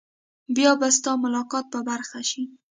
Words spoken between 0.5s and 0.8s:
بیا